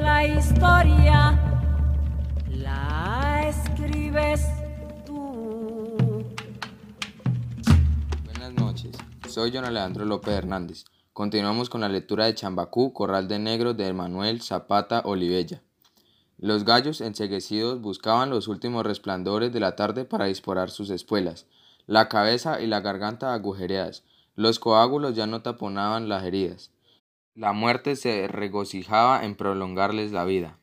La 0.00 0.24
historia 0.24 1.17
soy 9.28 9.50
John 9.52 9.64
Alejandro 9.64 10.04
López 10.04 10.34
Hernández. 10.34 10.84
Continuamos 11.12 11.68
con 11.68 11.80
la 11.80 11.88
lectura 11.88 12.26
de 12.26 12.34
Chambacú, 12.34 12.92
Corral 12.92 13.26
de 13.26 13.38
Negro 13.38 13.74
de 13.74 13.92
Manuel 13.92 14.40
Zapata 14.40 15.02
Olivella. 15.04 15.62
Los 16.38 16.64
gallos 16.64 17.00
enseguecidos 17.00 17.80
buscaban 17.80 18.30
los 18.30 18.46
últimos 18.46 18.86
resplandores 18.86 19.52
de 19.52 19.60
la 19.60 19.74
tarde 19.74 20.04
para 20.04 20.26
disparar 20.26 20.70
sus 20.70 20.90
espuelas, 20.90 21.46
la 21.86 22.08
cabeza 22.08 22.60
y 22.60 22.66
la 22.66 22.80
garganta 22.80 23.34
agujereadas. 23.34 24.04
Los 24.36 24.60
coágulos 24.60 25.16
ya 25.16 25.26
no 25.26 25.42
taponaban 25.42 26.08
las 26.08 26.22
heridas. 26.22 26.70
La 27.34 27.52
muerte 27.52 27.96
se 27.96 28.28
regocijaba 28.28 29.24
en 29.24 29.34
prolongarles 29.34 30.12
la 30.12 30.24
vida. 30.24 30.58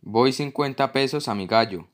Voy 0.00 0.32
cincuenta 0.32 0.92
pesos 0.92 1.28
a 1.28 1.34
mi 1.34 1.46
gallo. 1.46 1.88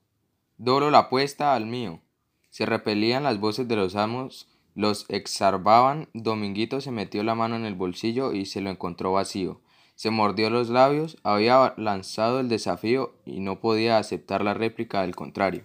Dolo 0.56 0.90
la 0.90 0.98
apuesta 0.98 1.54
al 1.54 1.66
mío. 1.66 2.00
Se 2.48 2.64
repelían 2.64 3.24
las 3.24 3.40
voces 3.40 3.66
de 3.68 3.76
los 3.76 3.96
amos, 3.96 4.48
los 4.74 5.06
exarbaban. 5.08 6.08
Dominguito 6.14 6.80
se 6.80 6.90
metió 6.90 7.22
la 7.22 7.34
mano 7.34 7.56
en 7.56 7.64
el 7.64 7.74
bolsillo 7.74 8.32
y 8.32 8.46
se 8.46 8.60
lo 8.60 8.70
encontró 8.70 9.12
vacío. 9.12 9.60
Se 9.94 10.10
mordió 10.10 10.50
los 10.50 10.70
labios, 10.70 11.18
había 11.22 11.74
lanzado 11.76 12.40
el 12.40 12.48
desafío 12.48 13.14
y 13.24 13.40
no 13.40 13.60
podía 13.60 13.98
aceptar 13.98 14.42
la 14.42 14.54
réplica 14.54 15.02
del 15.02 15.14
contrario. 15.14 15.64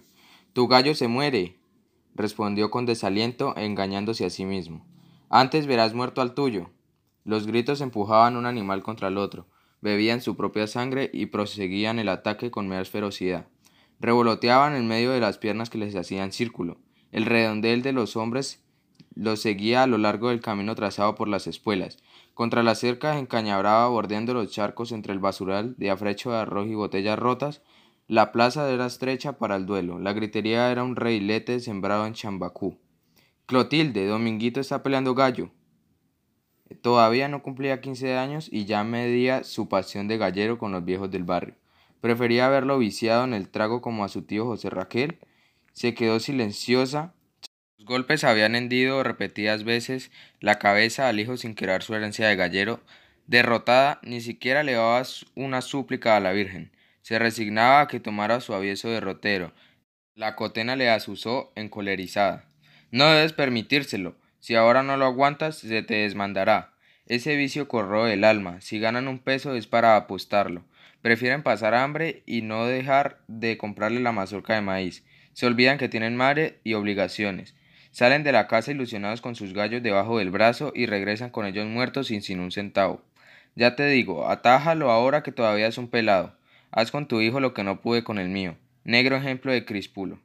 Tu 0.52 0.68
gallo 0.68 0.94
se 0.94 1.08
muere, 1.08 1.56
respondió 2.14 2.70
con 2.70 2.86
desaliento, 2.86 3.56
engañándose 3.56 4.24
a 4.24 4.30
sí 4.30 4.44
mismo. 4.44 4.86
Antes 5.28 5.66
verás 5.66 5.94
muerto 5.94 6.20
al 6.20 6.34
tuyo. 6.34 6.70
Los 7.24 7.46
gritos 7.46 7.80
empujaban 7.80 8.36
un 8.36 8.46
animal 8.46 8.82
contra 8.82 9.08
el 9.08 9.18
otro, 9.18 9.46
bebían 9.80 10.20
su 10.20 10.36
propia 10.36 10.66
sangre 10.66 11.10
y 11.12 11.26
proseguían 11.26 11.98
el 11.98 12.08
ataque 12.08 12.50
con 12.50 12.68
más 12.68 12.88
ferocidad. 12.88 13.48
Revoloteaban 13.98 14.74
en 14.74 14.88
medio 14.88 15.10
de 15.10 15.20
las 15.20 15.38
piernas 15.38 15.70
que 15.70 15.78
les 15.78 15.94
hacían 15.94 16.32
círculo. 16.32 16.78
El 17.12 17.26
redondel 17.26 17.82
de 17.82 17.92
los 17.92 18.16
hombres 18.16 18.62
los 19.14 19.40
seguía 19.40 19.82
a 19.82 19.86
lo 19.86 19.98
largo 19.98 20.28
del 20.28 20.40
camino 20.40 20.74
trazado 20.74 21.14
por 21.14 21.28
las 21.28 21.46
espuelas. 21.46 21.98
Contra 22.34 22.62
las 22.62 22.78
cercas 22.78 23.18
encañabraba 23.18 23.88
bordeando 23.88 24.34
los 24.34 24.50
charcos 24.50 24.92
entre 24.92 25.12
el 25.12 25.18
basural 25.18 25.74
de 25.76 25.90
afrecho 25.90 26.30
de 26.30 26.38
arroz 26.38 26.68
y 26.68 26.74
botellas 26.74 27.18
rotas. 27.18 27.62
La 28.08 28.32
plaza 28.32 28.70
era 28.70 28.86
estrecha 28.86 29.38
para 29.38 29.56
el 29.56 29.66
duelo. 29.66 29.98
La 29.98 30.12
gritería 30.12 30.70
era 30.70 30.82
un 30.82 30.96
reilete 30.96 31.60
sembrado 31.60 32.06
en 32.06 32.14
Chambacú. 32.14 32.78
Clotilde, 33.46 34.06
Dominguito 34.06 34.60
está 34.60 34.82
peleando 34.82 35.14
gallo. 35.14 35.50
Todavía 36.82 37.28
no 37.28 37.42
cumplía 37.42 37.80
quince 37.80 38.16
años 38.16 38.48
y 38.50 38.64
ya 38.64 38.84
medía 38.84 39.44
su 39.44 39.68
pasión 39.68 40.08
de 40.08 40.18
gallero 40.18 40.56
con 40.56 40.72
los 40.72 40.84
viejos 40.84 41.10
del 41.10 41.24
barrio. 41.24 41.56
Prefería 42.00 42.46
haberlo 42.46 42.78
viciado 42.78 43.24
en 43.24 43.34
el 43.34 43.48
trago 43.48 43.82
como 43.82 44.04
a 44.04 44.08
su 44.08 44.22
tío 44.22 44.46
José 44.46 44.70
Raquel. 44.70 45.18
Se 45.72 45.94
quedó 45.94 46.20
silenciosa. 46.20 47.14
Sus 47.80 47.86
golpes 47.86 48.24
habían 48.24 48.56
hendido 48.56 49.02
repetidas 49.02 49.64
veces 49.64 50.10
la 50.38 50.58
cabeza 50.58 51.08
al 51.08 51.18
hijo 51.18 51.38
sin 51.38 51.54
querer 51.54 51.82
su 51.82 51.94
herencia 51.94 52.28
de 52.28 52.36
gallero. 52.36 52.82
Derrotada, 53.26 54.00
ni 54.02 54.20
siquiera 54.20 54.62
le 54.62 54.72
daba 54.74 55.02
una 55.34 55.62
súplica 55.62 56.14
a 56.14 56.20
la 56.20 56.32
Virgen. 56.32 56.72
Se 57.00 57.18
resignaba 57.18 57.80
a 57.80 57.88
que 57.88 57.98
tomara 57.98 58.42
su 58.42 58.52
avieso 58.52 58.90
derrotero. 58.90 59.54
La 60.14 60.36
cotena 60.36 60.76
le 60.76 60.90
asusó 60.90 61.52
encolerizada. 61.54 62.44
No 62.90 63.10
debes 63.10 63.32
permitírselo. 63.32 64.14
Si 64.40 64.56
ahora 64.56 64.82
no 64.82 64.98
lo 64.98 65.06
aguantas, 65.06 65.56
se 65.56 65.82
te 65.82 65.94
desmandará. 65.94 66.74
Ese 67.06 67.34
vicio 67.34 67.66
corroe 67.66 68.12
el 68.12 68.24
alma. 68.24 68.60
Si 68.60 68.78
ganan 68.78 69.08
un 69.08 69.20
peso 69.20 69.54
es 69.54 69.66
para 69.66 69.96
apostarlo. 69.96 70.66
Prefieren 71.00 71.42
pasar 71.42 71.74
hambre 71.74 72.24
y 72.26 72.42
no 72.42 72.66
dejar 72.66 73.22
de 73.26 73.56
comprarle 73.56 74.00
la 74.00 74.12
mazorca 74.12 74.54
de 74.54 74.60
maíz. 74.60 75.02
Se 75.32 75.46
olvidan 75.46 75.78
que 75.78 75.88
tienen 75.88 76.14
madre 76.14 76.60
y 76.62 76.74
obligaciones. 76.74 77.54
Salen 77.90 78.22
de 78.22 78.32
la 78.32 78.46
casa 78.46 78.70
ilusionados 78.70 79.20
con 79.20 79.34
sus 79.34 79.52
gallos 79.52 79.82
debajo 79.82 80.18
del 80.18 80.30
brazo 80.30 80.72
y 80.74 80.86
regresan 80.86 81.30
con 81.30 81.46
ellos 81.46 81.66
muertos 81.66 82.06
sin 82.08 82.22
sin 82.22 82.40
un 82.40 82.52
centavo. 82.52 83.02
Ya 83.56 83.74
te 83.74 83.86
digo, 83.86 84.28
atájalo 84.28 84.90
ahora 84.90 85.22
que 85.22 85.32
todavía 85.32 85.66
es 85.66 85.76
un 85.76 85.88
pelado. 85.88 86.36
Haz 86.70 86.90
con 86.90 87.08
tu 87.08 87.20
hijo 87.20 87.40
lo 87.40 87.52
que 87.52 87.64
no 87.64 87.80
pude 87.80 88.04
con 88.04 88.18
el 88.18 88.28
mío. 88.28 88.56
Negro 88.84 89.16
ejemplo 89.16 89.52
de 89.52 89.64
crispulo. 89.64 90.20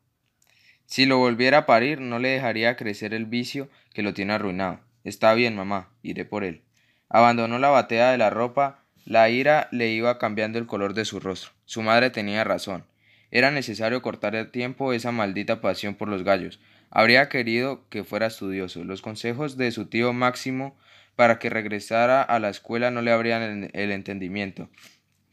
Si 0.86 1.06
lo 1.06 1.18
volviera 1.18 1.60
a 1.60 1.66
parir, 1.66 2.00
no 2.00 2.20
le 2.20 2.30
dejaría 2.30 2.76
crecer 2.76 3.14
el 3.14 3.26
vicio 3.26 3.70
que 3.94 4.04
lo 4.04 4.14
tiene 4.14 4.34
arruinado. 4.34 4.80
Está 5.04 5.34
bien, 5.34 5.56
mamá, 5.56 5.90
iré 6.04 6.26
por 6.26 6.44
él. 6.44 6.62
Abandonó 7.10 7.58
la 7.58 7.70
batea 7.70 8.12
de 8.12 8.18
la 8.18 8.30
ropa, 8.30 8.84
la 9.06 9.30
ira 9.30 9.68
le 9.72 9.90
iba 9.90 10.20
cambiando 10.20 10.60
el 10.60 10.68
color 10.68 10.94
de 10.94 11.06
su 11.06 11.20
rostro. 11.20 11.52
Su 11.66 11.82
madre 11.82 12.12
tenía 12.12 12.44
razón. 12.44 12.86
Era 13.36 13.52
necesario 13.52 14.02
cortar 14.02 14.34
a 14.38 14.50
tiempo 14.50 14.94
esa 14.94 15.12
maldita 15.12 15.60
pasión 15.60 15.96
por 15.96 16.08
los 16.08 16.24
gallos. 16.24 16.62
Habría 16.90 17.28
querido 17.28 17.84
que 17.90 18.06
fuera 18.06 18.28
estudioso. 18.28 18.86
Los 18.86 19.02
consejos 19.02 19.58
de 19.58 19.72
su 19.72 19.88
tío 19.88 20.14
Máximo 20.14 20.78
para 21.18 21.38
que 21.38 21.50
regresara 21.50 22.22
a 22.22 22.40
la 22.40 22.48
escuela 22.48 22.92
no 22.92 23.02
le 23.02 23.12
abrían 23.12 23.70
el 23.74 23.92
entendimiento. 23.92 24.70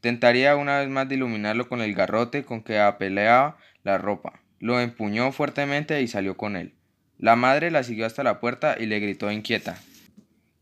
Tentaría 0.00 0.56
una 0.56 0.80
vez 0.80 0.88
más 0.88 1.08
de 1.08 1.14
iluminarlo 1.14 1.68
con 1.68 1.80
el 1.80 1.94
garrote 1.94 2.42
con 2.42 2.64
que 2.64 2.80
apeleaba 2.80 3.56
la 3.84 3.98
ropa. 3.98 4.41
Lo 4.58 4.80
empuñó 4.80 5.30
fuertemente 5.30 6.02
y 6.02 6.08
salió 6.08 6.36
con 6.36 6.56
él. 6.56 6.74
La 7.18 7.36
madre 7.36 7.70
la 7.70 7.84
siguió 7.84 8.04
hasta 8.04 8.24
la 8.24 8.41
puerta 8.41 8.74
y 8.80 8.86
le 8.86 8.98
gritó 8.98 9.30
inquieta. 9.30 9.78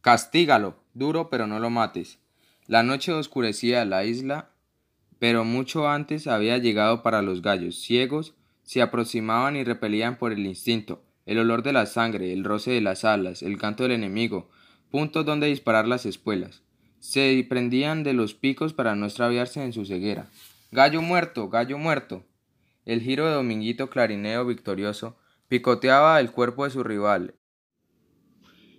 Castígalo, 0.02 0.84
duro, 0.92 1.30
pero 1.30 1.46
no 1.46 1.58
lo 1.58 1.70
mates. 1.70 2.18
La 2.66 2.82
noche 2.82 3.12
oscurecía 3.12 3.86
la 3.86 4.04
isla, 4.04 4.50
pero 5.20 5.44
mucho 5.44 5.86
antes 5.86 6.26
había 6.26 6.58
llegado 6.58 7.02
para 7.02 7.22
los 7.22 7.42
gallos. 7.42 7.76
Ciegos, 7.80 8.34
se 8.64 8.80
aproximaban 8.80 9.54
y 9.54 9.62
repelían 9.62 10.16
por 10.16 10.32
el 10.32 10.46
instinto. 10.46 11.04
El 11.26 11.38
olor 11.38 11.62
de 11.62 11.74
la 11.74 11.84
sangre, 11.84 12.32
el 12.32 12.42
roce 12.42 12.70
de 12.70 12.80
las 12.80 13.04
alas, 13.04 13.42
el 13.42 13.58
canto 13.58 13.82
del 13.82 13.92
enemigo, 13.92 14.50
puntos 14.90 15.26
donde 15.26 15.46
disparar 15.46 15.86
las 15.86 16.06
espuelas. 16.06 16.62
Se 17.00 17.46
prendían 17.48 18.02
de 18.02 18.14
los 18.14 18.32
picos 18.34 18.72
para 18.72 18.96
no 18.96 19.04
extraviarse 19.04 19.62
en 19.62 19.74
su 19.74 19.84
ceguera. 19.84 20.30
Gallo 20.72 21.02
muerto, 21.02 21.50
gallo 21.50 21.76
muerto. 21.76 22.24
El 22.86 23.02
giro 23.02 23.26
de 23.26 23.34
Dominguito 23.34 23.90
clarineo 23.90 24.46
victorioso 24.46 25.18
picoteaba 25.48 26.18
el 26.18 26.30
cuerpo 26.30 26.64
de 26.64 26.70
su 26.70 26.82
rival. 26.82 27.34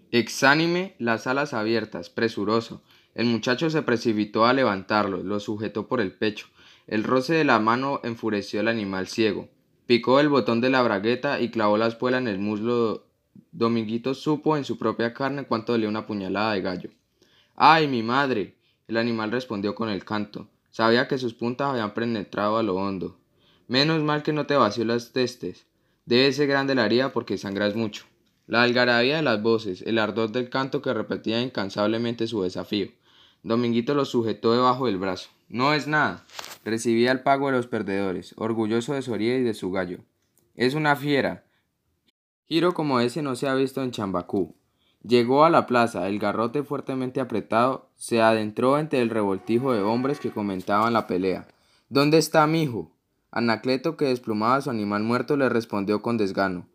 Exánime, 0.10 0.96
las 0.98 1.28
alas 1.28 1.54
abiertas, 1.54 2.10
presuroso. 2.10 2.82
El 3.14 3.26
muchacho 3.26 3.70
se 3.70 3.82
precipitó 3.82 4.46
a 4.46 4.54
levantarlo, 4.54 5.22
lo 5.24 5.40
sujetó 5.40 5.88
por 5.88 6.00
el 6.00 6.14
pecho. 6.14 6.48
El 6.88 7.04
roce 7.04 7.34
de 7.34 7.44
la 7.44 7.60
mano 7.60 8.00
enfureció 8.04 8.60
al 8.62 8.68
animal 8.68 9.08
ciego. 9.08 9.50
Picó 9.86 10.20
el 10.20 10.30
botón 10.30 10.62
de 10.62 10.70
la 10.70 10.82
bragueta 10.82 11.42
y 11.42 11.52
clavó 11.52 11.78
la 11.78 11.88
espuela 11.88 12.18
en 12.18 12.28
el 12.28 12.40
muslo. 12.40 13.06
Dominguito 13.52 14.14
supo 14.14 14.56
en 14.56 14.64
su 14.64 14.78
propia 14.78 15.14
carne 15.14 15.46
cuánto 15.46 15.74
dolía 15.74 15.90
una 15.90 16.08
puñalada 16.08 16.54
de 16.54 16.62
gallo. 16.62 16.90
¡Ay, 17.56 17.88
mi 17.88 18.02
madre! 18.02 18.56
El 18.88 18.98
animal 18.98 19.32
respondió 19.32 19.76
con 19.76 19.90
el 19.90 20.06
canto. 20.06 20.48
Sabía 20.70 21.08
que 21.08 21.18
sus 21.18 21.34
puntas 21.34 21.68
habían 21.68 21.94
penetrado 21.94 22.58
a 22.58 22.64
lo 22.64 22.76
hondo. 22.76 23.18
Menos 23.68 24.02
mal 24.02 24.24
que 24.24 24.34
no 24.34 24.46
te 24.46 24.56
vació 24.56 24.86
las 24.86 25.12
testes. 25.12 25.66
Debe 26.06 26.32
ser 26.32 26.48
grande 26.48 26.76
la 26.76 26.86
herida 26.86 27.12
porque 27.12 27.38
sangras 27.38 27.76
mucho. 27.76 28.06
La 28.48 28.64
algarabía 28.64 29.18
de 29.18 29.22
las 29.22 29.42
voces, 29.42 29.82
el 29.84 30.00
ardor 30.00 30.32
del 30.32 30.50
canto 30.50 30.82
que 30.82 30.94
repetía 30.94 31.42
incansablemente 31.42 32.28
su 32.28 32.42
desafío. 32.42 32.90
Dominguito 33.44 33.94
lo 33.96 34.06
sujetó 34.06 34.54
debajo 34.54 34.86
del 34.86 34.98
brazo. 34.98 35.30
No 35.50 35.74
es 35.74 35.88
nada. 35.88 36.26
Recibía 36.64 37.12
el 37.12 37.22
pago 37.24 37.48
de 37.48 37.54
los 37.54 37.68
perdedores, 37.68 38.34
orgulloso 38.38 38.94
de 38.94 39.00
herida 39.00 39.36
y 39.36 39.44
de 39.44 39.54
su 39.54 39.72
gallo. 39.72 40.00
Es 40.56 40.76
una 40.76 40.96
fiera. 40.96 41.44
Giro 42.48 42.74
como 42.74 43.00
ese 43.00 43.22
no 43.22 43.36
se 43.36 43.48
ha 43.48 43.56
visto 43.56 43.82
en 43.82 43.92
Chambacú. 43.92 44.56
Llegó 45.04 45.46
a 45.46 45.50
la 45.50 45.66
plaza, 45.66 46.08
el 46.08 46.20
garrote 46.20 46.62
fuertemente 46.62 47.20
apretado, 47.20 47.90
se 47.96 48.22
adentró 48.22 48.78
entre 48.78 49.02
el 49.02 49.10
revoltijo 49.10 49.74
de 49.74 49.82
hombres 49.82 50.20
que 50.20 50.32
comentaban 50.32 50.94
la 50.94 51.08
pelea. 51.08 51.48
¿Dónde 51.90 52.20
está 52.20 52.46
mi 52.46 52.64
hijo? 52.64 52.92
Anacleto, 53.32 53.98
que 53.98 54.06
desplumaba 54.06 54.58
a 54.58 54.62
su 54.62 54.70
animal 54.70 55.02
muerto, 55.04 55.38
le 55.38 55.50
respondió 55.50 56.02
con 56.04 56.18
desgano. 56.18 56.68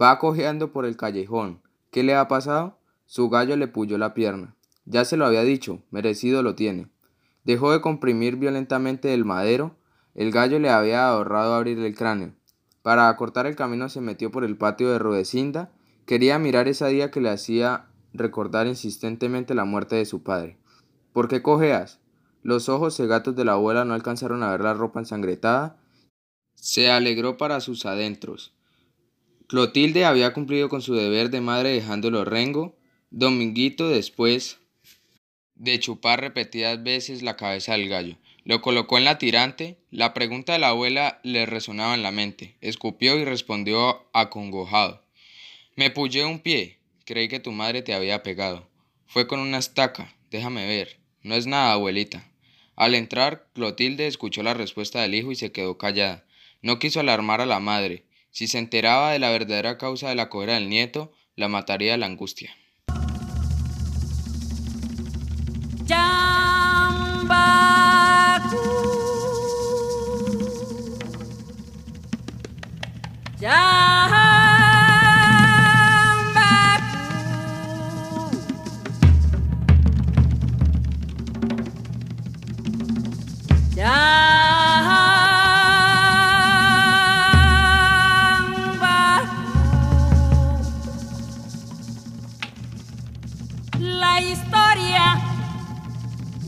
Va 0.00 0.18
cojeando 0.18 0.72
por 0.72 0.84
el 0.84 0.96
callejón. 0.96 1.62
¿Qué 1.90 2.02
le 2.02 2.14
ha 2.14 2.28
pasado? 2.28 2.76
Su 3.06 3.30
gallo 3.30 3.56
le 3.56 3.68
puyó 3.68 3.96
la 3.96 4.12
pierna. 4.12 4.54
Ya 4.84 5.04
se 5.04 5.16
lo 5.16 5.26
había 5.26 5.42
dicho, 5.42 5.82
merecido 5.90 6.42
lo 6.42 6.54
tiene. 6.54 6.88
Dejó 7.44 7.72
de 7.72 7.80
comprimir 7.80 8.36
violentamente 8.36 9.14
el 9.14 9.24
madero, 9.24 9.76
El 10.14 10.30
gallo 10.30 10.58
le 10.58 10.68
había 10.68 11.08
ahorrado 11.08 11.54
abrir 11.54 11.78
el 11.78 11.94
cráneo. 11.94 12.34
Para 12.82 13.08
acortar 13.08 13.46
el 13.46 13.56
camino 13.56 13.88
se 13.88 14.02
metió 14.02 14.30
por 14.30 14.44
el 14.44 14.58
patio 14.58 14.90
de 14.90 14.98
Rudecinda. 14.98 15.72
Quería 16.04 16.38
mirar 16.38 16.68
esa 16.68 16.88
día 16.88 17.10
que 17.10 17.22
le 17.22 17.30
hacía 17.30 17.86
recordar 18.12 18.66
insistentemente 18.66 19.54
la 19.54 19.64
muerte 19.64 19.96
de 19.96 20.04
su 20.04 20.22
padre. 20.22 20.58
¿Por 21.14 21.28
qué 21.28 21.40
cojeas? 21.40 22.00
Los 22.42 22.68
ojos 22.68 22.96
cegatos 22.96 23.36
de 23.36 23.44
la 23.44 23.52
abuela 23.52 23.84
no 23.84 23.94
alcanzaron 23.94 24.42
a 24.42 24.50
ver 24.50 24.60
la 24.60 24.74
ropa 24.74 25.00
ensangretada. 25.00 25.80
Se 26.54 26.90
alegró 26.90 27.36
para 27.36 27.60
sus 27.60 27.86
adentros. 27.86 28.52
Clotilde 29.48 30.04
había 30.04 30.32
cumplido 30.32 30.68
con 30.68 30.82
su 30.82 30.94
deber 30.94 31.30
de 31.30 31.40
madre 31.40 31.70
dejándolo 31.70 32.24
rengo. 32.24 32.76
Dominguito 33.10 33.88
después 33.88 34.58
de 35.54 35.78
chupar 35.78 36.20
repetidas 36.20 36.82
veces 36.82 37.22
la 37.22 37.36
cabeza 37.36 37.72
del 37.72 37.88
gallo. 37.88 38.16
Lo 38.44 38.60
colocó 38.60 38.98
en 38.98 39.04
la 39.04 39.18
tirante. 39.18 39.78
La 39.90 40.14
pregunta 40.14 40.52
de 40.52 40.58
la 40.58 40.68
abuela 40.68 41.20
le 41.22 41.46
resonaba 41.46 41.94
en 41.94 42.02
la 42.02 42.10
mente. 42.10 42.56
Escupió 42.60 43.18
y 43.18 43.24
respondió 43.24 44.04
acongojado. 44.12 45.02
Me 45.76 45.90
puyé 45.90 46.24
un 46.24 46.40
pie. 46.40 46.78
Creí 47.04 47.28
que 47.28 47.40
tu 47.40 47.52
madre 47.52 47.82
te 47.82 47.94
había 47.94 48.22
pegado. 48.22 48.68
Fue 49.06 49.26
con 49.26 49.40
una 49.40 49.58
estaca. 49.58 50.14
Déjame 50.30 50.66
ver. 50.66 50.98
No 51.22 51.34
es 51.34 51.46
nada, 51.46 51.72
abuelita. 51.72 52.28
Al 52.74 52.94
entrar, 52.94 53.46
Clotilde 53.54 54.06
escuchó 54.06 54.42
la 54.42 54.54
respuesta 54.54 55.02
del 55.02 55.14
hijo 55.14 55.30
y 55.30 55.36
se 55.36 55.52
quedó 55.52 55.78
callada. 55.78 56.24
No 56.62 56.78
quiso 56.78 57.00
alarmar 57.00 57.40
a 57.40 57.46
la 57.46 57.60
madre. 57.60 58.04
Si 58.30 58.48
se 58.48 58.58
enteraba 58.58 59.12
de 59.12 59.18
la 59.18 59.30
verdadera 59.30 59.78
causa 59.78 60.08
de 60.08 60.14
la 60.14 60.28
cólera 60.28 60.54
del 60.54 60.68
nieto, 60.68 61.12
la 61.36 61.48
mataría 61.48 61.96
la 61.96 62.06
angustia. 62.06 62.56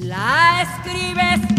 La 0.04 0.62
escribes 0.62 1.53